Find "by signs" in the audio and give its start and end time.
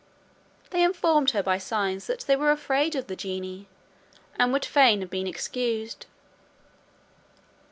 1.43-2.07